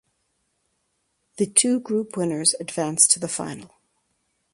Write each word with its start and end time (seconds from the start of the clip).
The 1.37 1.45
two 1.45 1.79
group 1.79 2.17
winners 2.17 2.55
advance 2.59 3.05
to 3.09 3.19
the 3.19 3.27
final. 3.27 3.75